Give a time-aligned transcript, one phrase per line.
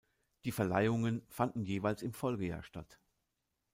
[0.45, 2.99] Die Verleihungen fanden jeweils im Folgejahr statt.